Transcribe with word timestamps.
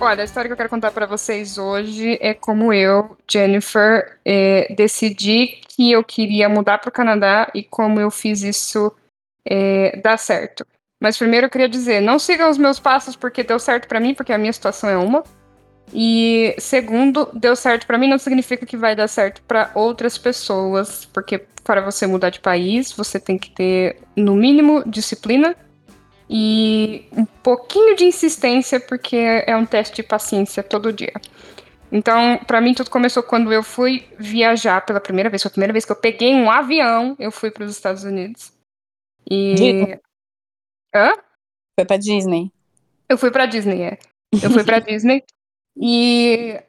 Olha, 0.00 0.22
a 0.22 0.24
história 0.24 0.48
que 0.48 0.52
eu 0.52 0.56
quero 0.56 0.68
contar 0.68 0.92
para 0.92 1.06
vocês 1.06 1.58
hoje 1.58 2.16
é 2.20 2.32
como 2.32 2.72
eu, 2.72 3.16
Jennifer, 3.28 4.16
é, 4.24 4.72
decidi 4.72 5.60
que 5.68 5.90
eu 5.90 6.04
queria 6.04 6.48
mudar 6.48 6.78
para 6.78 6.88
o 6.88 6.92
Canadá 6.92 7.50
e 7.52 7.64
como 7.64 7.98
eu 7.98 8.08
fiz 8.08 8.42
isso 8.42 8.92
é, 9.44 10.00
dar 10.00 10.16
certo. 10.16 10.64
Mas 11.02 11.18
primeiro 11.18 11.46
eu 11.46 11.50
queria 11.50 11.68
dizer, 11.68 12.00
não 12.00 12.16
sigam 12.16 12.48
os 12.48 12.56
meus 12.56 12.78
passos 12.78 13.16
porque 13.16 13.42
deu 13.42 13.58
certo 13.58 13.88
para 13.88 13.98
mim, 13.98 14.14
porque 14.14 14.32
a 14.32 14.38
minha 14.38 14.52
situação 14.52 14.88
é 14.88 14.96
uma. 14.96 15.24
E 15.92 16.54
segundo, 16.58 17.28
deu 17.34 17.56
certo 17.56 17.84
para 17.84 17.98
mim 17.98 18.08
não 18.08 18.18
significa 18.18 18.64
que 18.64 18.76
vai 18.76 18.94
dar 18.94 19.08
certo 19.08 19.42
para 19.42 19.72
outras 19.74 20.16
pessoas, 20.16 21.06
porque 21.06 21.44
para 21.64 21.80
você 21.80 22.06
mudar 22.06 22.30
de 22.30 22.38
país, 22.38 22.92
você 22.92 23.18
tem 23.18 23.36
que 23.36 23.50
ter 23.50 23.96
no 24.14 24.36
mínimo 24.36 24.84
disciplina 24.88 25.56
e 26.28 27.06
um 27.12 27.24
pouquinho 27.24 27.96
de 27.96 28.04
insistência, 28.04 28.78
porque 28.78 29.16
é 29.16 29.56
um 29.56 29.64
teste 29.64 29.96
de 29.96 30.02
paciência 30.02 30.62
todo 30.62 30.92
dia. 30.92 31.12
Então, 31.90 32.38
para 32.46 32.60
mim, 32.60 32.74
tudo 32.74 32.90
começou 32.90 33.22
quando 33.22 33.52
eu 33.52 33.62
fui 33.62 34.06
viajar 34.18 34.84
pela 34.84 35.00
primeira 35.00 35.30
vez. 35.30 35.42
Foi 35.42 35.48
a 35.48 35.52
primeira 35.52 35.72
vez 35.72 35.84
que 35.84 35.92
eu 35.92 35.96
peguei 35.96 36.34
um 36.34 36.50
avião, 36.50 37.16
eu 37.18 37.32
fui 37.32 37.50
para 37.50 37.64
os 37.64 37.70
Estados 37.70 38.04
Unidos. 38.04 38.52
E. 39.30 39.54
Disney. 39.54 40.00
Hã? 40.94 41.12
Foi 41.78 41.86
pra 41.86 41.96
Disney. 41.96 42.52
Eu 43.08 43.16
fui 43.16 43.30
pra 43.30 43.46
Disney, 43.46 43.82
é. 43.82 43.98
Eu 44.42 44.50
fui 44.50 44.64
pra 44.64 44.80
Disney. 44.80 45.24
E 45.80 46.60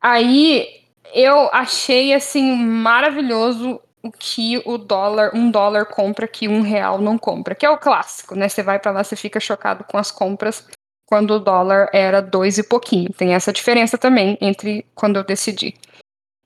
aí 0.00 0.84
eu 1.12 1.48
achei 1.52 2.12
assim 2.14 2.54
maravilhoso 2.54 3.80
o 4.02 4.10
que 4.12 4.62
o 4.64 4.78
dólar, 4.78 5.30
um 5.34 5.50
dólar 5.50 5.86
compra 5.86 6.28
que 6.28 6.48
um 6.48 6.62
real 6.62 7.00
não 7.00 7.18
compra, 7.18 7.54
que 7.54 7.66
é 7.66 7.70
o 7.70 7.78
clássico, 7.78 8.34
né? 8.34 8.48
Você 8.48 8.62
vai 8.62 8.78
para 8.78 8.92
lá, 8.92 9.04
você 9.04 9.16
fica 9.16 9.40
chocado 9.40 9.84
com 9.84 9.98
as 9.98 10.10
compras 10.10 10.66
quando 11.06 11.32
o 11.32 11.40
dólar 11.40 11.88
era 11.92 12.20
dois 12.20 12.58
e 12.58 12.62
pouquinho. 12.62 13.12
Tem 13.12 13.34
essa 13.34 13.52
diferença 13.52 13.98
também 13.98 14.38
entre 14.40 14.84
quando 14.94 15.16
eu 15.16 15.24
decidi. 15.24 15.74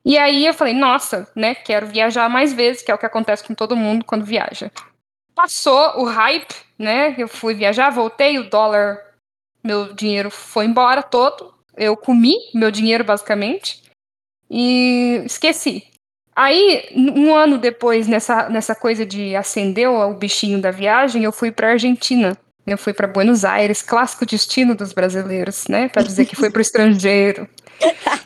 E 0.04 0.18
aí 0.18 0.46
eu 0.46 0.54
falei, 0.54 0.74
nossa, 0.74 1.28
né? 1.34 1.54
Quero 1.54 1.86
viajar 1.86 2.28
mais 2.28 2.52
vezes, 2.52 2.82
que 2.82 2.90
é 2.90 2.94
o 2.94 2.98
que 2.98 3.06
acontece 3.06 3.44
com 3.44 3.54
todo 3.54 3.76
mundo 3.76 4.04
quando 4.04 4.24
viaja. 4.24 4.70
Passou 5.34 6.00
o 6.00 6.04
hype, 6.04 6.54
né? 6.78 7.14
Eu 7.18 7.28
fui 7.28 7.54
viajar, 7.54 7.90
voltei, 7.90 8.38
o 8.38 8.48
dólar, 8.48 8.98
meu 9.62 9.94
dinheiro 9.94 10.30
foi 10.30 10.64
embora 10.64 11.02
todo. 11.02 11.54
Eu 11.76 11.96
comi 11.96 12.34
meu 12.54 12.70
dinheiro 12.70 13.04
basicamente 13.04 13.82
e 14.50 15.22
esqueci. 15.24 15.91
Aí, 16.34 16.88
um 16.94 17.34
ano 17.34 17.58
depois, 17.58 18.08
nessa, 18.08 18.48
nessa 18.48 18.74
coisa 18.74 19.04
de 19.04 19.36
acender 19.36 19.88
o 19.88 20.14
bichinho 20.14 20.60
da 20.60 20.70
viagem, 20.70 21.24
eu 21.24 21.32
fui 21.32 21.52
para 21.52 21.72
Argentina. 21.72 22.36
Eu 22.66 22.78
fui 22.78 22.92
para 22.92 23.08
Buenos 23.08 23.44
Aires, 23.44 23.82
clássico 23.82 24.24
destino 24.24 24.74
dos 24.74 24.92
brasileiros, 24.92 25.66
né? 25.68 25.88
Para 25.88 26.02
dizer 26.02 26.26
que 26.26 26.36
foi 26.36 26.48
para 26.48 26.60
o 26.60 26.62
estrangeiro. 26.62 27.48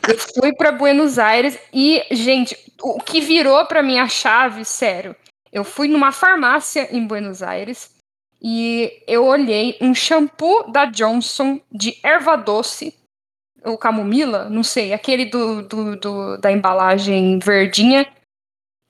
Eu 0.07 0.17
fui 0.39 0.53
para 0.53 0.71
Buenos 0.71 1.17
Aires 1.17 1.57
e, 1.73 2.03
gente, 2.11 2.55
o 2.81 2.99
que 2.99 3.19
virou 3.19 3.65
para 3.65 3.81
mim 3.81 3.97
a 3.97 4.07
chave, 4.07 4.63
sério. 4.63 5.15
Eu 5.51 5.63
fui 5.63 5.87
numa 5.87 6.11
farmácia 6.11 6.87
em 6.95 7.05
Buenos 7.05 7.41
Aires 7.41 7.89
e 8.41 8.91
eu 9.07 9.25
olhei 9.25 9.75
um 9.81 9.95
shampoo 9.95 10.71
da 10.71 10.85
Johnson 10.85 11.59
de 11.71 11.97
erva 12.03 12.35
doce 12.35 12.93
ou 13.63 13.77
camomila, 13.77 14.49
não 14.49 14.63
sei, 14.63 14.93
aquele 14.93 15.25
do, 15.25 15.61
do, 15.63 15.95
do, 15.95 16.37
da 16.37 16.51
embalagem 16.51 17.39
verdinha. 17.39 18.07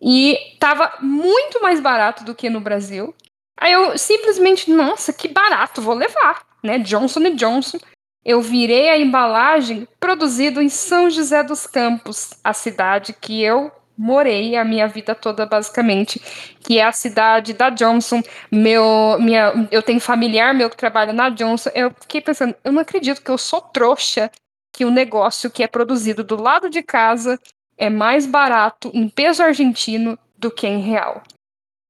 E 0.02 0.38
tava 0.60 0.94
muito 1.02 1.62
mais 1.62 1.80
barato 1.80 2.24
do 2.24 2.36
que 2.36 2.50
no 2.50 2.62
Brasil. 2.62 3.16
Aí 3.60 3.74
eu 3.74 3.98
simplesmente, 3.98 4.72
nossa, 4.72 5.12
que 5.12 5.28
barato, 5.28 5.82
vou 5.82 5.96
levar, 5.96 6.46
né? 6.64 6.78
Johnson 6.80 7.36
Johnson. 7.36 7.80
Eu 8.24 8.42
virei 8.42 8.90
a 8.90 8.98
embalagem 8.98 9.88
produzido 10.00 10.62
em 10.62 10.70
São 10.70 11.10
José 11.10 11.42
dos 11.44 11.66
Campos, 11.66 12.32
a 12.44 12.54
cidade 12.54 13.14
que 13.14 13.42
eu 13.42 13.72
morei 13.98 14.56
a 14.56 14.64
minha 14.64 14.88
vida 14.88 15.16
toda 15.16 15.46
basicamente, 15.46 16.22
que 16.60 16.78
é 16.78 16.84
a 16.84 16.92
cidade 16.92 17.54
da 17.54 17.70
Johnson. 17.70 18.22
Meu, 18.52 19.18
minha, 19.20 19.68
eu 19.72 19.82
tenho 19.82 20.00
familiar 20.00 20.54
meu 20.54 20.70
que 20.70 20.78
trabalha 20.78 21.12
na 21.12 21.30
Johnson. 21.30 21.72
Eu 21.74 21.92
fiquei 22.02 22.22
pensando, 22.22 22.54
eu 22.64 22.72
não 22.72 22.82
acredito 22.82 23.24
que 23.24 23.32
eu 23.32 23.38
sou 23.38 23.62
trouxa 23.62 24.30
que 24.78 24.86
o 24.86 24.92
negócio 24.92 25.50
que 25.50 25.64
é 25.64 25.68
produzido 25.68 26.24
do 26.24 26.40
lado 26.40 26.70
de 26.70 26.84
casa 26.84 27.40
é 27.76 27.90
mais 27.90 28.28
barato 28.28 28.92
em 28.94 29.10
peso 29.10 29.42
argentino 29.42 30.20
do 30.38 30.52
que 30.52 30.68
em 30.68 30.80
real. 30.80 31.24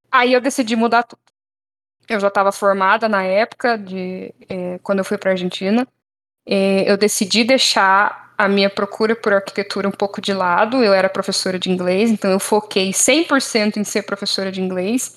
Aí 0.10 0.32
eu 0.32 0.40
decidi 0.40 0.74
mudar 0.74 1.04
tudo. 1.04 1.20
Eu 2.08 2.18
já 2.18 2.30
estava 2.30 2.50
formada 2.50 3.10
na 3.10 3.24
época 3.24 3.78
de 3.78 4.34
é, 4.48 4.80
quando 4.82 5.00
eu 5.00 5.04
fui 5.04 5.18
para 5.18 5.32
a 5.32 5.34
Argentina. 5.34 5.86
É, 6.46 6.90
eu 6.90 6.96
decidi 6.96 7.44
deixar 7.44 8.34
a 8.38 8.48
minha 8.48 8.70
procura 8.70 9.18
por 9.18 9.34
arquitetura 9.34 9.90
um 9.90 9.92
pouco 9.92 10.22
de 10.22 10.34
lado. 10.34 10.82
Eu 10.82 10.94
era 10.94 11.10
professora 11.10 11.60
de 11.60 11.70
inglês, 11.70 12.10
então 12.10 12.32
eu 12.32 12.40
foquei 12.40 12.92
100% 12.92 13.76
em 13.76 13.84
ser 13.84 14.04
professora 14.04 14.50
de 14.50 14.62
inglês. 14.62 15.14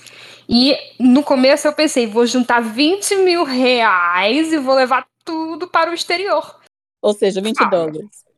E 0.49 0.77
no 0.99 1.23
começo 1.23 1.69
eu 1.69 1.73
pensei, 1.73 2.09
vou 2.09 2.27
juntar 2.27 2.59
20 2.59 3.15
mil 3.19 3.45
reais 3.45 4.53
e 4.53 4.59
vou 4.59 4.75
levar 4.75 5.07
tudo 5.25 5.69
para 5.69 5.93
o 5.93 5.95
exterior. 5.95 6.60
Ou 7.03 7.15
seja, 7.15 7.41
20 7.41 7.63
ah, 7.63 7.65
dólares. 7.67 8.31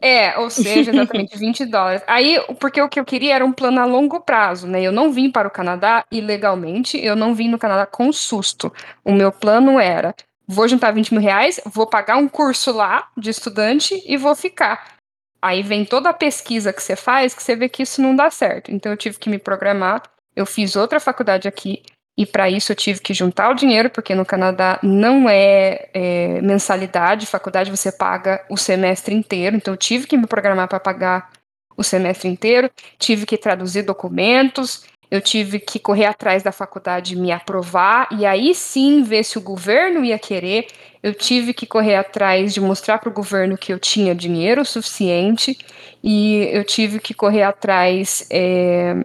É, 0.00 0.38
ou 0.38 0.48
seja, 0.48 0.90
exatamente 0.90 1.36
20 1.38 1.66
dólares. 1.66 2.02
Aí, 2.06 2.40
porque 2.60 2.80
o 2.80 2.88
que 2.88 3.00
eu 3.00 3.04
queria 3.04 3.34
era 3.34 3.44
um 3.44 3.52
plano 3.52 3.80
a 3.80 3.84
longo 3.84 4.20
prazo, 4.20 4.66
né? 4.66 4.80
Eu 4.82 4.92
não 4.92 5.12
vim 5.12 5.30
para 5.30 5.48
o 5.48 5.50
Canadá 5.50 6.04
ilegalmente, 6.10 6.98
eu 6.98 7.16
não 7.16 7.34
vim 7.34 7.48
no 7.48 7.58
Canadá 7.58 7.86
com 7.86 8.12
susto. 8.12 8.72
O 9.04 9.12
meu 9.12 9.32
plano 9.32 9.78
era: 9.78 10.14
vou 10.46 10.68
juntar 10.68 10.92
20 10.92 11.12
mil 11.12 11.22
reais, 11.22 11.60
vou 11.66 11.86
pagar 11.86 12.16
um 12.16 12.28
curso 12.28 12.72
lá 12.72 13.08
de 13.16 13.30
estudante 13.30 14.02
e 14.06 14.16
vou 14.16 14.34
ficar. 14.34 14.96
Aí 15.40 15.62
vem 15.62 15.84
toda 15.84 16.10
a 16.10 16.14
pesquisa 16.14 16.72
que 16.72 16.82
você 16.82 16.96
faz 16.96 17.32
que 17.32 17.42
você 17.42 17.54
vê 17.54 17.68
que 17.68 17.82
isso 17.82 18.02
não 18.02 18.14
dá 18.14 18.30
certo. 18.30 18.72
Então 18.72 18.92
eu 18.92 18.96
tive 18.96 19.18
que 19.18 19.30
me 19.30 19.38
programar. 19.38 20.02
Eu 20.34 20.46
fiz 20.46 20.76
outra 20.76 21.00
faculdade 21.00 21.48
aqui, 21.48 21.82
e 22.18 22.26
para 22.26 22.50
isso 22.50 22.72
eu 22.72 22.76
tive 22.76 22.98
que 22.98 23.14
juntar 23.14 23.48
o 23.48 23.54
dinheiro, 23.54 23.88
porque 23.88 24.12
no 24.12 24.26
Canadá 24.26 24.80
não 24.82 25.28
é, 25.30 25.88
é, 25.94 26.42
mensalidade, 26.42 27.26
faculdade 27.26 27.70
você 27.70 27.92
paga 27.92 28.44
o 28.50 28.56
semestre 28.56 29.14
inteiro, 29.14 29.54
então 29.54 29.72
eu 29.74 29.78
tive 29.78 30.04
que 30.08 30.16
me 30.16 30.26
programar 30.26 30.66
para 30.66 30.80
pagar 30.80 31.30
o 31.76 31.84
semestre 31.84 32.28
inteiro, 32.28 32.68
tive 32.98 33.24
que 33.24 33.38
traduzir 33.38 33.82
documentos, 33.82 34.82
eu 35.08 35.20
tive 35.20 35.60
que 35.60 35.78
correr 35.78 36.06
atrás 36.06 36.42
da 36.42 36.50
faculdade 36.50 37.14
me 37.14 37.30
aprovar, 37.30 38.08
e 38.10 38.26
aí 38.26 38.52
sim 38.52 39.04
ver 39.04 39.22
se 39.22 39.38
o 39.38 39.40
governo 39.40 40.04
ia 40.04 40.18
querer, 40.18 40.66
eu 41.00 41.14
tive 41.14 41.54
que 41.54 41.66
correr 41.66 41.94
atrás 41.94 42.52
de 42.52 42.60
mostrar 42.60 42.98
para 42.98 43.10
o 43.10 43.12
governo 43.12 43.56
que 43.56 43.72
eu 43.72 43.78
tinha 43.78 44.12
dinheiro 44.12 44.64
suficiente, 44.64 45.56
e 46.02 46.48
eu 46.52 46.64
tive 46.64 46.98
que 46.98 47.14
correr 47.14 47.44
atrás 47.44 48.26
é, 48.28 49.04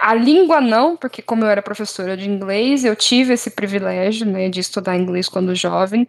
a 0.00 0.14
língua 0.14 0.60
não, 0.60 0.96
porque 0.96 1.20
como 1.22 1.44
eu 1.44 1.48
era 1.48 1.62
professora 1.62 2.16
de 2.16 2.28
inglês, 2.28 2.84
eu 2.84 2.94
tive 2.94 3.34
esse 3.34 3.50
privilégio, 3.50 4.26
né, 4.26 4.48
de 4.48 4.60
estudar 4.60 4.96
inglês 4.96 5.28
quando 5.28 5.54
jovem, 5.54 6.06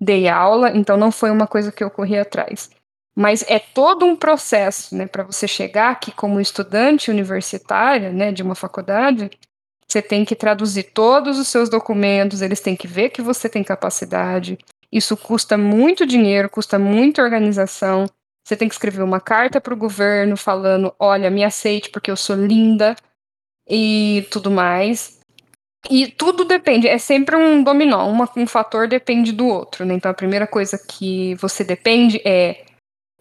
dei 0.00 0.28
aula, 0.28 0.70
então 0.74 0.96
não 0.96 1.12
foi 1.12 1.30
uma 1.30 1.46
coisa 1.46 1.70
que 1.70 1.84
eu 1.84 1.90
corri 1.90 2.18
atrás. 2.18 2.70
Mas 3.14 3.44
é 3.48 3.58
todo 3.58 4.04
um 4.06 4.16
processo, 4.16 4.96
né, 4.96 5.06
para 5.06 5.22
você 5.22 5.46
chegar 5.46 5.90
aqui 5.90 6.10
como 6.10 6.40
estudante 6.40 7.10
universitária, 7.10 8.10
né, 8.10 8.32
de 8.32 8.42
uma 8.42 8.54
faculdade, 8.54 9.30
você 9.86 10.00
tem 10.00 10.24
que 10.24 10.34
traduzir 10.34 10.84
todos 10.94 11.38
os 11.38 11.48
seus 11.48 11.68
documentos, 11.68 12.40
eles 12.40 12.60
têm 12.60 12.74
que 12.74 12.88
ver 12.88 13.10
que 13.10 13.20
você 13.20 13.46
tem 13.46 13.62
capacidade. 13.62 14.56
Isso 14.90 15.16
custa 15.16 15.58
muito 15.58 16.06
dinheiro, 16.06 16.48
custa 16.48 16.78
muita 16.78 17.22
organização. 17.22 18.06
Você 18.42 18.56
tem 18.56 18.68
que 18.68 18.74
escrever 18.74 19.02
uma 19.02 19.20
carta 19.20 19.60
para 19.60 19.74
o 19.74 19.76
governo 19.76 20.34
falando: 20.36 20.94
olha, 20.98 21.30
me 21.30 21.44
aceite 21.44 21.90
porque 21.90 22.10
eu 22.10 22.16
sou 22.16 22.34
linda, 22.34 22.96
e 23.68 24.26
tudo 24.30 24.50
mais. 24.50 25.20
E 25.90 26.06
tudo 26.06 26.44
depende, 26.44 26.86
é 26.86 26.96
sempre 26.96 27.34
um 27.34 27.62
dominó, 27.62 28.08
uma, 28.08 28.28
um 28.36 28.46
fator 28.46 28.86
depende 28.86 29.32
do 29.32 29.46
outro, 29.46 29.84
né? 29.84 29.94
Então 29.94 30.10
a 30.10 30.14
primeira 30.14 30.46
coisa 30.46 30.78
que 30.78 31.34
você 31.36 31.64
depende 31.64 32.20
é, 32.24 32.64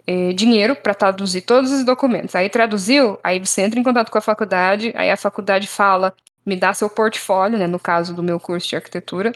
é 0.05 0.31
dinheiro 0.33 0.75
para 0.75 0.93
traduzir 0.93 1.41
todos 1.41 1.71
os 1.71 1.83
documentos. 1.83 2.35
Aí 2.35 2.49
traduziu, 2.49 3.19
aí 3.23 3.39
você 3.39 3.61
entra 3.63 3.79
em 3.79 3.83
contato 3.83 4.11
com 4.11 4.17
a 4.17 4.21
faculdade, 4.21 4.93
aí 4.95 5.09
a 5.09 5.17
faculdade 5.17 5.67
fala, 5.67 6.13
me 6.45 6.55
dá 6.55 6.71
seu 6.73 6.89
portfólio, 6.89 7.57
né? 7.57 7.65
No 7.65 7.79
caso 7.79 8.13
do 8.13 8.21
meu 8.21 8.39
curso 8.39 8.69
de 8.69 8.75
arquitetura. 8.75 9.31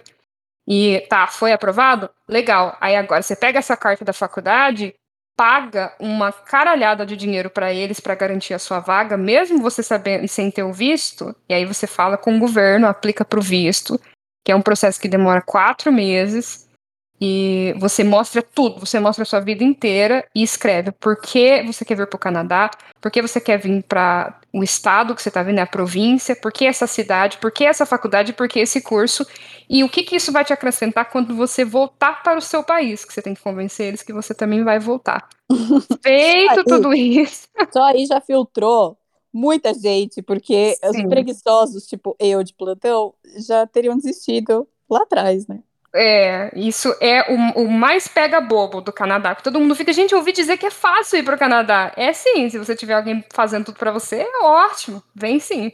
E 0.67 1.01
tá, 1.09 1.27
foi 1.27 1.51
aprovado? 1.51 2.09
Legal. 2.27 2.77
Aí 2.79 2.95
agora 2.95 3.21
você 3.21 3.35
pega 3.35 3.59
essa 3.59 3.77
carta 3.77 4.05
da 4.05 4.13
faculdade, 4.13 4.93
paga 5.35 5.93
uma 5.99 6.31
caralhada 6.31 7.05
de 7.05 7.17
dinheiro 7.17 7.49
para 7.49 7.73
eles 7.73 7.99
para 7.99 8.15
garantir 8.15 8.53
a 8.53 8.59
sua 8.59 8.79
vaga, 8.79 9.17
mesmo 9.17 9.61
você 9.61 9.83
sabendo 9.83 10.27
sem 10.27 10.49
ter 10.49 10.63
o 10.63 10.71
visto, 10.71 11.35
e 11.49 11.53
aí 11.53 11.65
você 11.65 11.85
fala 11.85 12.17
com 12.17 12.35
o 12.35 12.39
governo, 12.39 12.87
aplica 12.87 13.25
para 13.25 13.39
o 13.39 13.41
visto, 13.41 13.99
que 14.43 14.51
é 14.51 14.55
um 14.55 14.61
processo 14.61 14.99
que 14.99 15.09
demora 15.09 15.41
quatro 15.41 15.91
meses. 15.91 16.64
E 17.19 17.73
você 17.77 18.03
mostra 18.03 18.41
tudo, 18.41 18.79
você 18.79 18.99
mostra 18.99 19.23
a 19.23 19.25
sua 19.25 19.39
vida 19.39 19.63
inteira 19.63 20.25
e 20.35 20.43
escreve 20.43 20.91
por 20.91 21.15
que 21.21 21.63
você 21.63 21.85
quer 21.85 21.95
vir 21.95 22.07
para 22.07 22.17
o 22.17 22.19
Canadá, 22.19 22.69
por 22.99 23.09
que 23.09 23.21
você 23.21 23.39
quer 23.39 23.57
vir 23.57 23.83
para 23.83 24.37
o 24.51 24.61
estado 24.63 25.15
que 25.15 25.21
você 25.21 25.29
está 25.29 25.41
vindo, 25.41 25.59
é 25.59 25.61
a 25.61 25.67
província, 25.67 26.35
por 26.35 26.51
que 26.51 26.65
essa 26.65 26.87
cidade, 26.87 27.37
por 27.37 27.51
que 27.51 27.63
essa 27.63 27.85
faculdade, 27.85 28.33
por 28.33 28.49
que 28.49 28.59
esse 28.59 28.81
curso, 28.81 29.25
e 29.69 29.83
o 29.83 29.89
que, 29.89 30.03
que 30.03 30.17
isso 30.17 30.31
vai 30.31 30.43
te 30.43 30.51
acrescentar 30.51 31.09
quando 31.09 31.35
você 31.35 31.63
voltar 31.63 32.21
para 32.21 32.37
o 32.37 32.41
seu 32.41 32.63
país, 32.63 33.05
que 33.05 33.13
você 33.13 33.21
tem 33.21 33.33
que 33.33 33.41
convencer 33.41 33.87
eles 33.87 34.03
que 34.03 34.13
você 34.13 34.33
também 34.33 34.63
vai 34.63 34.79
voltar. 34.79 35.27
Feito 36.03 36.59
aí, 36.59 36.65
tudo 36.65 36.93
isso. 36.93 37.47
Só 37.71 37.83
aí 37.83 38.05
já 38.05 38.19
filtrou 38.19 38.97
muita 39.31 39.73
gente, 39.73 40.21
porque 40.21 40.75
Sim. 40.75 40.89
os 40.89 41.09
preguiçosos, 41.09 41.85
tipo 41.85 42.15
eu 42.19 42.43
de 42.43 42.53
plantão, 42.53 43.13
já 43.37 43.65
teriam 43.67 43.95
desistido 43.95 44.67
lá 44.89 45.03
atrás, 45.03 45.47
né? 45.47 45.59
É, 45.95 46.51
isso 46.53 46.93
é 46.99 47.31
o, 47.31 47.63
o, 47.63 47.71
mais 47.71 48.05
pega 48.07 48.41
bobo 48.41 48.81
do 48.81 48.91
Canadá. 48.91 49.33
Todo 49.33 49.59
mundo 49.59 49.75
fica, 49.75 49.93
gente, 49.93 50.11
eu 50.11 50.19
ouvi 50.19 50.33
dizer 50.33 50.57
que 50.57 50.65
é 50.65 50.71
fácil 50.71 51.19
ir 51.19 51.23
para 51.23 51.35
o 51.35 51.39
Canadá. 51.39 51.93
É 51.95 52.11
sim, 52.11 52.49
se 52.49 52.57
você 52.57 52.75
tiver 52.75 52.95
alguém 52.95 53.23
fazendo 53.33 53.65
tudo 53.65 53.77
para 53.77 53.91
você, 53.91 54.17
é 54.21 54.43
ótimo, 54.43 55.01
vem 55.15 55.39
sim. 55.39 55.71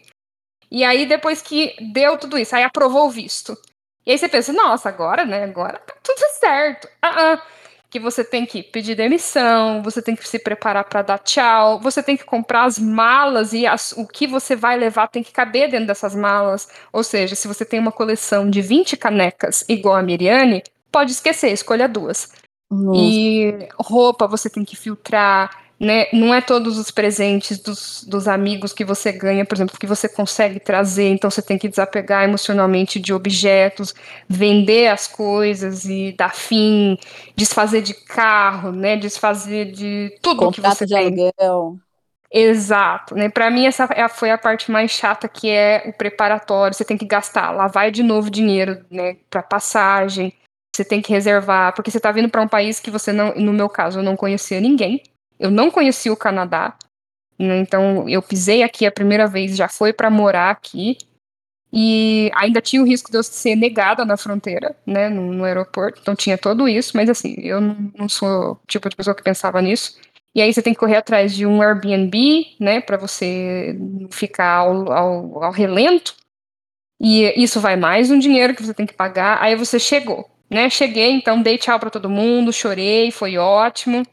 E 0.69 0.83
aí, 0.83 1.05
depois 1.05 1.41
que 1.41 1.75
deu 1.91 2.17
tudo 2.17 2.37
isso, 2.37 2.55
aí 2.55 2.63
aprovou 2.63 3.07
o 3.07 3.09
visto. 3.09 3.57
E 4.05 4.11
aí 4.11 4.17
você 4.17 4.29
pensa, 4.29 4.53
nossa, 4.53 4.89
agora, 4.89 5.25
né? 5.25 5.43
Agora 5.43 5.79
tá 5.79 5.95
tudo 6.03 6.19
certo. 6.39 6.87
Ah, 7.01 7.35
uh 7.35 7.60
que 7.91 7.99
você 7.99 8.23
tem 8.23 8.45
que 8.45 8.63
pedir 8.63 8.95
demissão, 8.95 9.83
você 9.83 10.01
tem 10.01 10.15
que 10.15 10.27
se 10.27 10.39
preparar 10.39 10.85
para 10.85 11.01
dar 11.01 11.19
tchau, 11.19 11.77
você 11.77 12.01
tem 12.01 12.15
que 12.15 12.23
comprar 12.23 12.63
as 12.63 12.79
malas 12.79 13.51
e 13.51 13.67
as, 13.67 13.91
o 13.91 14.07
que 14.07 14.25
você 14.25 14.55
vai 14.55 14.77
levar 14.77 15.09
tem 15.09 15.21
que 15.21 15.33
caber 15.33 15.69
dentro 15.69 15.87
dessas 15.87 16.15
malas. 16.15 16.69
Ou 16.93 17.03
seja, 17.03 17.35
se 17.35 17.49
você 17.49 17.65
tem 17.65 17.81
uma 17.81 17.91
coleção 17.91 18.49
de 18.49 18.61
20 18.61 18.95
canecas 18.95 19.65
igual 19.67 19.97
a 19.97 20.01
Miriane, 20.01 20.63
pode 20.89 21.11
esquecer, 21.11 21.51
escolha 21.51 21.89
duas. 21.89 22.31
Nossa. 22.71 22.97
E 22.97 23.67
roupa 23.77 24.25
você 24.25 24.49
tem 24.49 24.63
que 24.63 24.77
filtrar, 24.77 25.65
né? 25.81 26.05
Não 26.13 26.31
é 26.31 26.39
todos 26.39 26.77
os 26.77 26.91
presentes 26.91 27.57
dos, 27.57 28.03
dos 28.07 28.27
amigos 28.27 28.71
que 28.71 28.85
você 28.85 29.11
ganha, 29.11 29.43
por 29.43 29.55
exemplo, 29.55 29.79
que 29.79 29.87
você 29.87 30.07
consegue 30.07 30.59
trazer, 30.59 31.09
então 31.09 31.27
você 31.27 31.41
tem 31.41 31.57
que 31.57 31.67
desapegar 31.67 32.23
emocionalmente 32.23 32.99
de 32.99 33.11
objetos, 33.11 33.95
vender 34.29 34.89
as 34.89 35.07
coisas 35.07 35.85
e 35.85 36.13
dar 36.15 36.35
fim, 36.35 36.99
desfazer 37.35 37.81
de 37.81 37.95
carro, 37.95 38.71
né? 38.71 38.95
Desfazer 38.95 39.71
de 39.71 40.15
tudo 40.21 40.45
Contrato 40.45 40.53
que 40.53 40.77
você 40.77 40.85
de 40.85 40.93
tem. 40.93 41.31
Aluguel. 41.39 41.79
Exato, 42.31 43.15
né? 43.15 43.27
Para 43.27 43.49
mim 43.49 43.65
essa 43.65 43.89
é 43.95 44.07
foi 44.07 44.29
a 44.29 44.37
parte 44.37 44.69
mais 44.69 44.91
chata 44.91 45.27
que 45.27 45.49
é 45.49 45.83
o 45.87 45.93
preparatório. 45.93 46.77
Você 46.77 46.85
tem 46.85 46.95
que 46.97 47.07
gastar, 47.07 47.49
lá 47.49 47.67
vai 47.67 47.89
de 47.89 48.03
novo 48.03 48.29
dinheiro, 48.29 48.85
né? 48.91 49.17
Para 49.31 49.41
passagem. 49.41 50.31
Você 50.75 50.85
tem 50.85 51.01
que 51.01 51.11
reservar, 51.11 51.73
porque 51.73 51.89
você 51.89 51.97
está 51.97 52.11
vindo 52.11 52.29
para 52.29 52.41
um 52.41 52.47
país 52.47 52.79
que 52.79 52.91
você 52.91 53.11
não, 53.11 53.33
no 53.33 53.51
meu 53.51 53.67
caso, 53.67 53.99
eu 53.99 54.03
não 54.03 54.15
conhecia 54.15 54.61
ninguém. 54.61 55.01
Eu 55.41 55.49
não 55.49 55.71
conhecia 55.71 56.13
o 56.13 56.17
Canadá, 56.17 56.77
né, 57.39 57.57
então 57.57 58.07
eu 58.07 58.21
pisei 58.21 58.61
aqui 58.61 58.85
a 58.85 58.91
primeira 58.91 59.25
vez, 59.25 59.57
já 59.57 59.67
foi 59.67 59.91
para 59.91 60.07
morar 60.07 60.51
aqui, 60.51 60.99
e 61.73 62.29
ainda 62.35 62.61
tinha 62.61 62.79
o 62.79 62.85
risco 62.85 63.09
de 63.09 63.17
eu 63.17 63.23
ser 63.23 63.55
negada 63.55 64.05
na 64.05 64.15
fronteira, 64.17 64.75
né, 64.85 65.09
no, 65.09 65.33
no 65.33 65.43
aeroporto, 65.43 65.99
então 65.99 66.15
tinha 66.15 66.37
tudo 66.37 66.67
isso, 66.67 66.95
mas 66.95 67.09
assim, 67.09 67.33
eu 67.39 67.59
não, 67.59 67.91
não 67.97 68.07
sou 68.07 68.51
o 68.51 68.59
tipo 68.67 68.87
de 68.87 68.95
pessoa 68.95 69.15
que 69.15 69.23
pensava 69.23 69.59
nisso. 69.63 69.99
E 70.35 70.41
aí 70.43 70.53
você 70.53 70.61
tem 70.61 70.73
que 70.73 70.79
correr 70.79 70.97
atrás 70.97 71.35
de 71.35 71.43
um 71.43 71.59
Airbnb, 71.59 72.55
né, 72.59 72.79
para 72.79 72.97
você 72.97 73.75
ficar 74.11 74.57
ao, 74.57 74.91
ao, 74.91 75.43
ao 75.45 75.51
relento. 75.51 76.15
E 77.01 77.33
isso 77.41 77.59
vai 77.59 77.75
mais 77.75 78.11
um 78.11 78.19
dinheiro 78.19 78.53
que 78.53 78.63
você 78.63 78.75
tem 78.75 78.85
que 78.85 78.93
pagar. 78.93 79.41
Aí 79.41 79.55
você 79.55 79.79
chegou, 79.79 80.29
né? 80.49 80.69
Cheguei, 80.69 81.11
então 81.11 81.41
dei 81.41 81.57
tchau 81.57 81.79
para 81.79 81.89
todo 81.89 82.09
mundo, 82.09 82.53
chorei, 82.53 83.11
foi 83.11 83.37
ótimo 83.37 84.05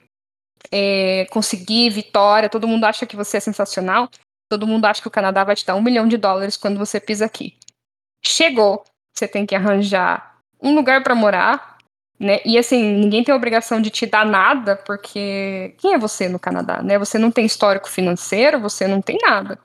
é, 0.70 1.26
conseguir 1.30 1.90
vitória, 1.90 2.48
todo 2.48 2.68
mundo 2.68 2.84
acha 2.84 3.06
que 3.06 3.16
você 3.16 3.38
é 3.38 3.40
sensacional, 3.40 4.08
todo 4.48 4.66
mundo 4.66 4.84
acha 4.84 5.02
que 5.02 5.08
o 5.08 5.10
Canadá 5.10 5.44
vai 5.44 5.56
te 5.56 5.64
dar 5.64 5.74
um 5.74 5.82
milhão 5.82 6.08
de 6.08 6.16
dólares 6.16 6.56
quando 6.56 6.78
você 6.78 7.00
pisa 7.00 7.24
aqui. 7.24 7.56
Chegou, 8.24 8.84
você 9.14 9.28
tem 9.28 9.46
que 9.46 9.54
arranjar 9.54 10.38
um 10.60 10.74
lugar 10.74 11.02
para 11.02 11.14
morar, 11.14 11.78
né? 12.18 12.40
E 12.44 12.58
assim, 12.58 12.82
ninguém 12.82 13.22
tem 13.22 13.34
obrigação 13.34 13.80
de 13.80 13.90
te 13.90 14.04
dar 14.04 14.26
nada, 14.26 14.76
porque 14.76 15.74
quem 15.78 15.94
é 15.94 15.98
você 15.98 16.28
no 16.28 16.38
Canadá, 16.38 16.82
né? 16.82 16.98
Você 16.98 17.18
não 17.18 17.30
tem 17.30 17.46
histórico 17.46 17.88
financeiro, 17.88 18.60
você 18.60 18.88
não 18.88 19.00
tem 19.00 19.18
nada. 19.22 19.58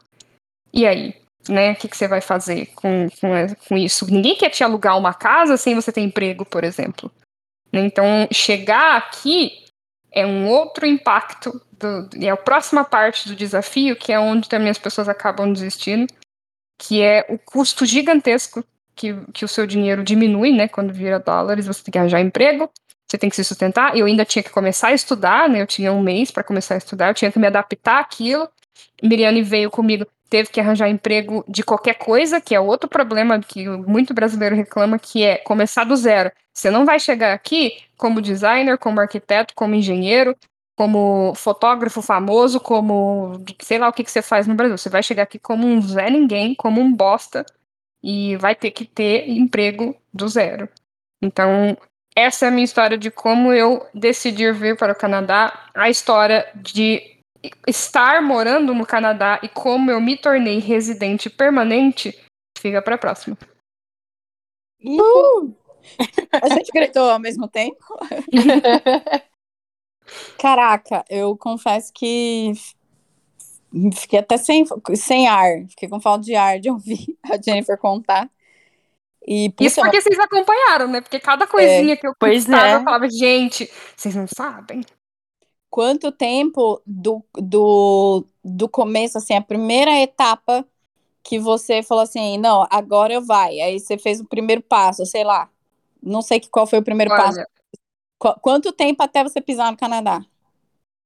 E 0.71 0.85
aí, 0.85 1.15
né? 1.49 1.71
O 1.71 1.75
que, 1.75 1.87
que 1.87 1.97
você 1.97 2.07
vai 2.07 2.21
fazer 2.21 2.67
com, 2.75 3.07
com, 3.19 3.29
com 3.67 3.77
isso? 3.77 4.05
Ninguém 4.11 4.35
quer 4.35 4.49
te 4.49 4.63
alugar 4.63 4.97
uma 4.97 5.13
casa 5.13 5.57
sem 5.57 5.73
você 5.73 5.91
ter 5.91 6.01
emprego, 6.01 6.45
por 6.45 6.63
exemplo. 6.63 7.11
Então, 7.71 8.27
chegar 8.31 8.97
aqui 8.97 9.62
é 10.13 10.25
um 10.25 10.47
outro 10.47 10.85
impacto, 10.85 11.59
do, 11.71 12.09
é 12.21 12.29
a 12.29 12.37
próxima 12.37 12.83
parte 12.83 13.27
do 13.27 13.35
desafio, 13.35 13.95
que 13.95 14.11
é 14.11 14.19
onde 14.19 14.47
também 14.47 14.69
as 14.69 14.77
pessoas 14.77 15.09
acabam 15.09 15.51
desistindo, 15.51 16.13
que 16.77 17.01
é 17.01 17.25
o 17.29 17.37
custo 17.37 17.85
gigantesco 17.85 18.63
que, 18.95 19.15
que 19.33 19.43
o 19.43 19.47
seu 19.47 19.65
dinheiro 19.65 20.03
diminui, 20.03 20.51
né, 20.51 20.67
quando 20.67 20.93
vira 20.93 21.19
dólares, 21.19 21.65
você 21.65 21.83
tem 21.83 21.91
que 21.91 21.97
arranjar 21.97 22.21
emprego, 22.21 22.69
você 23.07 23.17
tem 23.17 23.29
que 23.29 23.35
se 23.35 23.43
sustentar, 23.43 23.97
eu 23.97 24.05
ainda 24.05 24.23
tinha 24.23 24.43
que 24.43 24.51
começar 24.51 24.89
a 24.89 24.93
estudar, 24.93 25.49
né, 25.49 25.61
eu 25.61 25.67
tinha 25.67 25.91
um 25.91 26.01
mês 26.01 26.29
para 26.29 26.43
começar 26.43 26.75
a 26.75 26.77
estudar, 26.77 27.09
eu 27.09 27.13
tinha 27.13 27.31
que 27.31 27.39
me 27.39 27.47
adaptar 27.47 27.99
àquilo, 27.99 28.47
Miriane 29.01 29.41
veio 29.41 29.71
comigo, 29.71 30.05
teve 30.33 30.49
que 30.49 30.59
arranjar 30.59 30.89
emprego 30.89 31.45
de 31.47 31.61
qualquer 31.61 31.93
coisa, 31.93 32.41
que 32.41 32.55
é 32.55 32.59
outro 32.59 32.89
problema 32.89 33.39
que 33.39 33.69
muito 33.69 34.15
brasileiro 34.15 34.55
reclama, 34.55 34.97
que 34.97 35.21
é 35.21 35.37
começar 35.37 35.83
do 35.83 35.95
zero. 35.95 36.31
Você 36.51 36.71
não 36.71 36.87
vai 36.87 36.99
chegar 36.99 37.33
aqui 37.33 37.77
como 37.95 38.19
designer, 38.19 38.79
como 38.79 38.99
arquiteto, 38.99 39.53
como 39.53 39.75
engenheiro, 39.75 40.35
como 40.75 41.35
fotógrafo 41.35 42.01
famoso, 42.01 42.59
como 42.59 43.43
sei 43.61 43.77
lá 43.77 43.87
o 43.87 43.93
que, 43.93 44.03
que 44.03 44.09
você 44.09 44.23
faz 44.23 44.47
no 44.47 44.55
Brasil. 44.55 44.75
Você 44.75 44.89
vai 44.89 45.03
chegar 45.03 45.21
aqui 45.21 45.37
como 45.37 45.67
um 45.67 45.79
Zé 45.79 46.09
Ninguém, 46.09 46.55
como 46.55 46.81
um 46.81 46.91
bosta, 46.91 47.45
e 48.01 48.35
vai 48.37 48.55
ter 48.55 48.71
que 48.71 48.85
ter 48.85 49.29
emprego 49.29 49.95
do 50.11 50.27
zero. 50.27 50.67
Então, 51.21 51.77
essa 52.15 52.45
é 52.45 52.47
a 52.47 52.51
minha 52.51 52.65
história 52.65 52.97
de 52.97 53.11
como 53.11 53.53
eu 53.53 53.85
decidi 53.93 54.51
vir 54.51 54.75
para 54.77 54.93
o 54.93 54.97
Canadá, 54.97 55.67
a 55.75 55.91
história 55.91 56.47
de 56.55 57.12
estar 57.67 58.21
morando 58.21 58.73
no 58.73 58.85
Canadá 58.85 59.39
e 59.43 59.49
como 59.49 59.91
eu 59.91 59.99
me 59.99 60.17
tornei 60.17 60.59
residente 60.59 61.29
permanente, 61.29 62.17
fica 62.57 62.81
para 62.81 62.95
a 62.95 62.97
próxima. 62.97 63.37
Uh! 64.83 65.53
A 66.41 66.49
gente 66.49 66.71
gritou 66.71 67.09
ao 67.09 67.19
mesmo 67.19 67.47
tempo. 67.47 67.83
Caraca, 70.37 71.03
eu 71.09 71.35
confesso 71.37 71.91
que 71.93 72.51
fiquei 73.95 74.19
até 74.19 74.37
sem, 74.37 74.65
sem 74.95 75.27
ar, 75.27 75.65
fiquei 75.69 75.89
com 75.89 75.99
falta 75.99 76.23
de 76.23 76.35
ar 76.35 76.59
de 76.59 76.69
ouvir 76.69 77.17
a 77.29 77.41
Jennifer 77.41 77.77
contar. 77.77 78.29
E, 79.25 79.49
puxa, 79.51 79.67
Isso 79.67 79.81
porque 79.81 80.01
vocês 80.01 80.19
acompanharam, 80.19 80.87
né? 80.87 80.99
Porque 80.99 81.19
cada 81.19 81.47
coisinha 81.47 81.93
é, 81.93 81.95
que 81.95 82.05
eu 82.05 82.13
pensava, 82.13 82.67
é. 82.67 82.75
eu 82.75 82.83
falava, 82.83 83.09
gente, 83.09 83.71
vocês 83.95 84.15
não 84.15 84.27
sabem 84.27 84.83
quanto 85.73 86.11
tempo 86.11 86.79
do, 86.85 87.25
do, 87.33 88.27
do 88.45 88.69
começo, 88.69 89.17
assim, 89.17 89.33
a 89.33 89.41
primeira 89.41 89.91
etapa 89.99 90.63
que 91.23 91.39
você 91.39 91.81
falou 91.81 92.03
assim, 92.03 92.37
não, 92.37 92.67
agora 92.69 93.11
eu 93.11 93.25
vai. 93.25 93.59
Aí 93.59 93.79
você 93.79 93.97
fez 93.97 94.19
o 94.19 94.25
primeiro 94.25 94.61
passo, 94.61 95.03
sei 95.03 95.23
lá. 95.23 95.49
Não 95.99 96.21
sei 96.21 96.39
qual 96.41 96.67
foi 96.67 96.77
o 96.77 96.83
primeiro 96.83 97.11
Olha, 97.11 97.23
passo. 97.23 97.39
Qu 98.19 98.39
quanto 98.39 98.71
tempo 98.71 99.01
até 99.01 99.23
você 99.23 99.41
pisar 99.41 99.71
no 99.71 99.77
Canadá? 99.77 100.23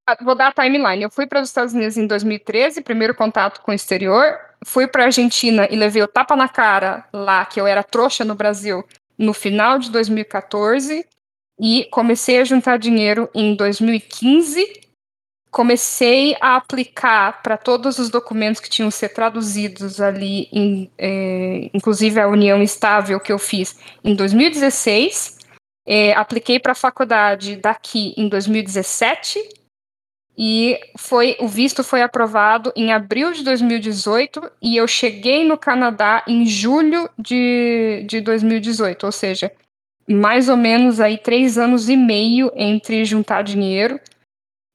Ah, 0.05 0.17
vou 0.21 0.36
dar 0.36 0.50
a 0.50 0.51
timeline. 0.51 1.01
Eu 1.01 1.09
fui 1.09 1.25
para 1.25 1.41
os 1.41 1.47
Estados 1.47 1.74
Unidos 1.74 1.95
em 1.95 2.05
2013, 2.05 2.81
primeiro 2.81 3.15
contato 3.15 3.62
com 3.62 3.71
o 3.71 3.74
exterior. 3.74 4.38
Fui 4.65 4.86
para 4.86 5.03
a 5.03 5.05
Argentina 5.05 5.65
e 5.71 5.77
levei 5.77 6.03
o 6.03 6.09
tapa 6.09 6.36
na 6.36 6.50
cara 6.50 7.07
lá, 7.13 7.45
que 7.45 7.62
eu 7.62 7.65
era 7.65 7.83
trouxa 7.83 8.25
no 8.25 8.36
Brasil, 8.36 8.83
no 9.17 9.33
final 9.33 9.79
de 9.79 9.89
2014 9.91 11.07
e 11.59 11.85
comecei 11.91 12.39
a 12.39 12.43
juntar 12.43 12.77
dinheiro 12.77 13.29
em 13.33 13.55
2015. 13.55 14.81
Comecei 15.49 16.35
a 16.39 16.55
aplicar 16.55 17.41
para 17.41 17.57
todos 17.57 17.97
os 17.97 18.09
documentos 18.09 18.61
que 18.61 18.69
tinham 18.69 18.89
que 18.89 18.95
ser 18.95 19.09
traduzidos 19.09 19.99
ali, 19.99 20.47
em, 20.51 20.91
é, 20.97 21.69
inclusive 21.73 22.19
a 22.19 22.27
união 22.27 22.61
estável 22.61 23.19
que 23.19 23.31
eu 23.31 23.39
fiz 23.39 23.79
em 24.03 24.13
2016. 24.13 25.37
É, 25.87 26.13
apliquei 26.13 26.59
para 26.59 26.73
a 26.73 26.75
faculdade 26.75 27.55
daqui 27.55 28.13
em 28.17 28.27
2017 28.27 29.57
e 30.37 30.79
foi 30.97 31.35
o 31.39 31.47
visto 31.47 31.83
foi 31.83 32.03
aprovado 32.03 32.71
em 32.75 32.93
abril 32.93 33.31
de 33.31 33.43
2018 33.43 34.51
e 34.61 34.77
eu 34.77 34.87
cheguei 34.87 35.43
no 35.43 35.57
Canadá 35.57 36.23
em 36.27 36.45
julho 36.45 37.09
de, 37.17 38.03
de 38.05 38.21
2018, 38.21 39.03
ou 39.05 39.11
seja, 39.11 39.51
mais 40.09 40.47
ou 40.49 40.57
menos 40.57 40.99
aí 40.99 41.17
três 41.17 41.57
anos 41.57 41.89
e 41.89 41.97
meio 41.97 42.51
entre 42.55 43.03
juntar 43.03 43.41
dinheiro 43.41 43.99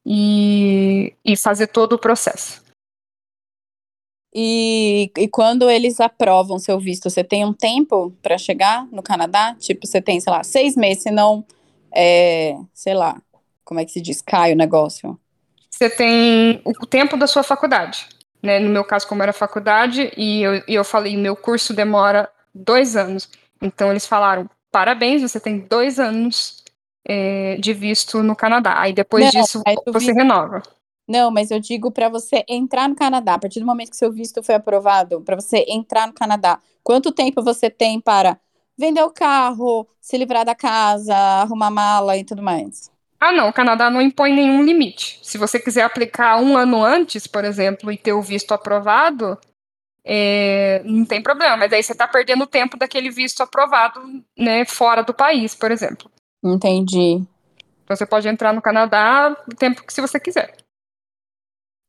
e, 0.05 1.15
e 1.25 1.37
fazer 1.37 1.69
todo 1.69 1.95
o 1.95 1.99
processo. 1.99 2.63
E, 4.35 5.11
e 5.17 5.29
quando 5.29 5.69
eles 5.71 6.01
aprovam 6.01 6.59
seu 6.59 6.79
visto, 6.79 7.11
você 7.11 7.23
tem 7.23 7.45
um 7.45 7.53
tempo 7.53 8.11
para 8.23 8.39
chegar 8.39 8.87
no 8.87 9.03
Canadá? 9.03 9.55
Tipo, 9.59 9.87
você 9.87 10.01
tem, 10.01 10.21
sei 10.21 10.33
lá, 10.33 10.43
seis 10.43 10.75
meses, 10.75 11.03
senão 11.03 11.45
é, 11.95 12.57
sei 12.73 12.95
lá, 12.95 13.21
como 13.65 13.81
é 13.81 13.85
que 13.85 13.93
se 13.93 14.01
diz? 14.01 14.23
Cai 14.23 14.53
o 14.53 14.57
negócio. 14.57 15.19
Você 15.71 15.91
tem 15.91 16.63
o 16.65 16.87
tempo 16.87 17.17
da 17.17 17.27
sua 17.27 17.43
faculdade. 17.43 18.09
Né? 18.43 18.59
No 18.59 18.71
meu 18.71 18.85
caso, 18.85 19.07
como 19.07 19.23
era 19.23 19.33
faculdade, 19.33 20.13
e 20.17 20.43
eu, 20.43 20.55
e 20.67 20.75
eu 20.75 20.85
falei, 20.85 21.17
meu 21.17 21.37
curso 21.37 21.75
demora 21.75 22.31
dois 22.55 22.97
anos. 22.97 23.29
Então 23.61 23.91
eles 23.91 24.07
falaram, 24.07 24.49
parabéns, 24.73 25.23
você 25.23 25.39
tem 25.39 25.59
dois 25.61 26.01
anos 26.01 26.65
é, 27.07 27.57
de 27.57 27.73
visto 27.73 28.23
no 28.23 28.35
Canadá. 28.35 28.81
Aí 28.81 28.93
depois 28.93 29.27
Não, 29.27 29.43
disso 29.43 29.63
você 29.87 30.13
vi... 30.13 30.19
renova. 30.19 30.63
Não, 31.07 31.31
mas 31.31 31.51
eu 31.51 31.61
digo 31.61 31.91
para 31.91 32.09
você 32.09 32.45
entrar 32.49 32.89
no 32.89 32.97
Canadá, 32.97 33.35
a 33.35 33.39
partir 33.39 33.61
do 33.61 33.67
momento 33.67 33.91
que 33.91 33.97
seu 33.97 34.11
visto 34.11 34.43
foi 34.43 34.55
aprovado, 34.55 35.21
para 35.21 35.37
você 35.37 35.65
entrar 35.69 36.07
no 36.07 36.13
Canadá, 36.13 36.59
quanto 36.83 37.13
tempo 37.13 37.43
você 37.43 37.69
tem 37.69 38.01
para 38.01 38.39
vender 38.79 39.03
o 39.03 39.11
carro, 39.11 39.87
se 40.01 40.17
livrar 40.17 40.45
da 40.45 40.55
casa, 40.55 41.15
arrumar 41.15 41.71
mala 41.71 42.17
e 42.17 42.25
tudo 42.25 42.43
mais? 42.43 42.91
Ah, 43.21 43.31
não, 43.31 43.49
o 43.49 43.53
Canadá 43.53 43.91
não 43.91 44.01
impõe 44.01 44.33
nenhum 44.33 44.63
limite. 44.63 45.21
Se 45.23 45.39
você 45.39 45.61
quiser 45.61 45.83
aplicar 45.83 46.41
um 46.41 46.57
ano 46.57 46.83
antes, 46.83 47.27
por 47.27 47.45
exemplo, 47.45 47.93
e 47.93 47.97
ter 47.97 48.13
o 48.13 48.23
visto 48.23 48.53
aprovado, 48.53 49.39
é, 50.05 50.83
não 50.85 51.05
tem 51.05 51.23
problema, 51.23 51.57
mas 51.57 51.73
aí 51.73 51.83
você 51.83 51.93
está 51.93 52.09
perdendo 52.09 52.43
o 52.45 52.47
tempo 52.47 52.77
daquele 52.77 53.11
visto 53.11 53.43
aprovado, 53.43 54.01
né, 54.37 54.65
fora 54.65 55.03
do 55.03 55.15
país, 55.15 55.55
por 55.55 55.71
exemplo. 55.71 56.11
Entendi. 56.43 57.23
Então 57.85 57.97
você 57.97 58.07
pode 58.07 58.27
entrar 58.27 58.53
no 58.53 58.63
Canadá 58.63 59.37
o 59.47 59.55
tempo 59.55 59.85
que 59.85 59.93
se 59.93 60.01
você 60.01 60.19
quiser. 60.19 60.57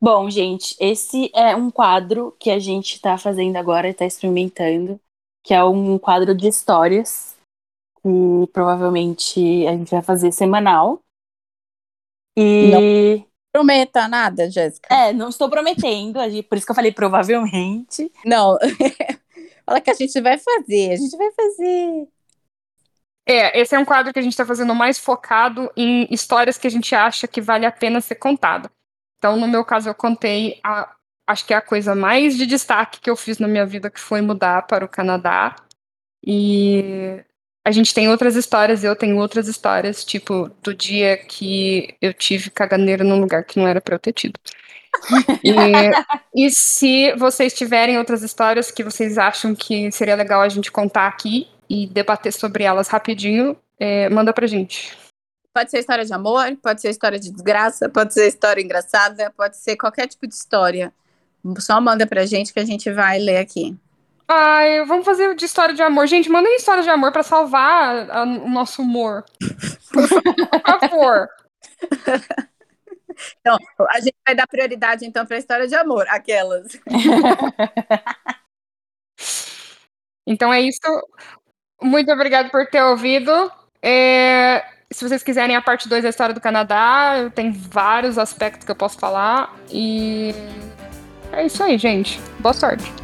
Bom, 0.01 0.29
gente, 0.29 0.75
esse 0.79 1.31
é 1.33 1.55
um 1.55 1.71
quadro 1.71 2.35
que 2.39 2.49
a 2.49 2.59
gente 2.59 2.95
está 2.95 3.17
fazendo 3.17 3.55
agora, 3.55 3.89
está 3.89 4.05
experimentando, 4.05 4.99
que 5.43 5.53
é 5.53 5.63
um 5.63 5.97
quadro 5.97 6.35
de 6.35 6.47
histórias 6.47 7.35
que 8.01 8.51
provavelmente 8.51 9.65
a 9.65 9.71
gente 9.71 9.91
vai 9.91 10.01
fazer 10.01 10.31
semanal. 10.33 10.99
E 12.35 12.69
não 12.69 13.32
prometa 13.53 14.07
nada, 14.07 14.49
Jéssica. 14.49 14.93
É, 14.93 15.13
não 15.13 15.29
estou 15.29 15.47
prometendo, 15.47 16.19
por 16.49 16.57
isso 16.57 16.65
que 16.65 16.71
eu 16.71 16.75
falei 16.75 16.91
provavelmente. 16.91 18.11
Não. 18.25 18.57
Fala 19.65 19.79
que 19.79 19.91
a 19.91 19.93
gente 19.93 20.19
vai 20.19 20.37
fazer, 20.37 20.91
a 20.91 20.95
gente 20.95 21.15
vai 21.15 21.31
fazer. 21.31 22.07
É, 23.25 23.61
esse 23.61 23.73
é 23.73 23.79
um 23.79 23.85
quadro 23.85 24.11
que 24.11 24.19
a 24.19 24.21
gente 24.21 24.33
está 24.33 24.45
fazendo 24.45 24.75
mais 24.75 24.99
focado 24.99 25.71
em 25.77 26.07
histórias 26.11 26.57
que 26.57 26.67
a 26.67 26.69
gente 26.69 26.93
acha 26.93 27.27
que 27.27 27.39
vale 27.39 27.65
a 27.65 27.71
pena 27.71 28.01
ser 28.01 28.15
contada. 28.15 28.69
Então, 29.17 29.37
no 29.37 29.47
meu 29.47 29.63
caso, 29.63 29.87
eu 29.87 29.95
contei 29.95 30.59
a, 30.61 30.93
acho 31.25 31.45
que 31.45 31.53
é 31.53 31.57
a 31.57 31.61
coisa 31.61 31.95
mais 31.95 32.35
de 32.35 32.45
destaque 32.45 32.99
que 32.99 33.09
eu 33.09 33.15
fiz 33.15 33.37
na 33.39 33.47
minha 33.47 33.65
vida, 33.65 33.89
que 33.89 33.99
foi 33.99 34.19
mudar 34.19 34.67
para 34.67 34.83
o 34.83 34.89
Canadá. 34.89 35.55
E 36.25 37.23
a 37.65 37.71
gente 37.71 37.93
tem 37.93 38.09
outras 38.09 38.35
histórias, 38.35 38.83
eu 38.83 38.95
tenho 38.95 39.17
outras 39.17 39.47
histórias, 39.47 40.03
tipo, 40.03 40.51
do 40.61 40.73
dia 40.73 41.17
que 41.17 41.95
eu 42.01 42.13
tive 42.13 42.49
caganeira 42.49 43.03
num 43.03 43.19
lugar 43.19 43.45
que 43.45 43.57
não 43.57 43.67
era 43.67 43.79
para 43.79 43.95
eu 43.95 43.99
ter 43.99 44.11
tido. 44.11 44.37
e, 45.43 46.45
e, 46.45 46.51
se 46.51 47.13
vocês 47.15 47.53
tiverem 47.53 47.97
outras 47.97 48.21
histórias 48.21 48.69
que 48.69 48.83
vocês 48.83 49.17
acham 49.17 49.55
que 49.55 49.91
seria 49.91 50.15
legal 50.15 50.41
a 50.41 50.49
gente 50.49 50.71
contar 50.71 51.07
aqui 51.07 51.47
e 51.69 51.87
debater 51.87 52.31
sobre 52.31 52.63
elas 52.63 52.89
rapidinho, 52.89 53.57
é, 53.79 54.09
manda 54.09 54.33
pra 54.33 54.45
gente. 54.45 54.95
Pode 55.53 55.71
ser 55.71 55.79
história 55.79 56.05
de 56.05 56.13
amor, 56.13 56.55
pode 56.61 56.81
ser 56.81 56.89
história 56.89 57.19
de 57.19 57.31
desgraça, 57.31 57.87
pode 57.87 58.13
ser 58.13 58.27
história 58.27 58.61
engraçada, 58.61 59.31
pode 59.35 59.57
ser 59.57 59.77
qualquer 59.77 60.07
tipo 60.07 60.27
de 60.27 60.33
história. 60.33 60.93
Só 61.59 61.79
manda 61.79 62.05
pra 62.05 62.25
gente 62.25 62.53
que 62.53 62.59
a 62.59 62.65
gente 62.65 62.91
vai 62.91 63.19
ler 63.19 63.37
aqui. 63.37 63.75
Ai, 64.27 64.85
vamos 64.85 65.05
fazer 65.05 65.35
de 65.35 65.45
história 65.45 65.75
de 65.75 65.81
amor. 65.81 66.07
Gente, 66.07 66.29
mandem 66.29 66.55
história 66.55 66.83
de 66.83 66.89
amor 66.89 67.11
para 67.11 67.23
salvar 67.23 68.09
a, 68.09 68.23
o 68.23 68.49
nosso 68.49 68.81
humor. 68.81 69.23
Por 69.91 70.07
favor. 70.79 71.27
Então, 73.39 73.57
a 73.91 73.99
gente 73.99 74.15
vai 74.25 74.35
dar 74.35 74.47
prioridade 74.47 75.05
então 75.05 75.23
para 75.25 75.35
a 75.35 75.39
história 75.39 75.67
de 75.67 75.75
amor, 75.75 76.05
aquelas. 76.09 76.79
então 80.25 80.51
é 80.51 80.61
isso. 80.61 80.79
Muito 81.81 82.11
obrigado 82.11 82.49
por 82.49 82.65
ter 82.67 82.81
ouvido. 82.81 83.51
É, 83.81 84.65
se 84.91 85.07
vocês 85.07 85.23
quiserem 85.23 85.55
a 85.55 85.61
parte 85.61 85.89
2 85.89 86.03
da 86.03 86.09
história 86.09 86.33
do 86.33 86.41
Canadá, 86.41 87.29
tem 87.35 87.51
vários 87.51 88.17
aspectos 88.17 88.65
que 88.65 88.71
eu 88.71 88.75
posso 88.75 88.97
falar. 88.97 89.53
E 89.69 90.33
é 91.31 91.45
isso 91.45 91.61
aí, 91.63 91.77
gente. 91.77 92.19
Boa 92.39 92.53
sorte. 92.53 93.02